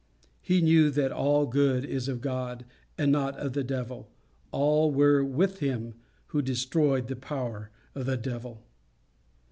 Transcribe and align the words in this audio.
He 0.41 0.63
knew 0.63 0.89
that 0.89 1.11
all 1.11 1.45
good 1.45 1.85
is 1.85 2.07
of 2.07 2.21
God, 2.21 2.65
and 2.97 3.11
not 3.11 3.37
of 3.37 3.53
the 3.53 3.63
devil. 3.63 4.09
All 4.51 4.91
were 4.91 5.23
with 5.23 5.59
him 5.59 5.93
who 6.29 6.41
destroyed 6.41 7.07
the 7.07 7.15
power 7.15 7.69
of 7.93 8.07
the 8.07 8.17
devil. 8.17 8.63